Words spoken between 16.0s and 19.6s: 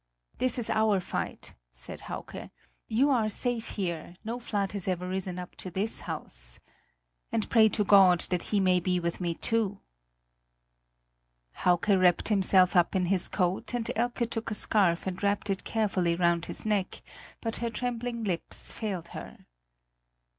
round his neck, but her trembling lips failed her.